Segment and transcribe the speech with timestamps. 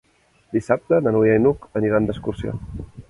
[0.55, 2.57] Dissabte na Núria i n'Hug aniran d'excursió.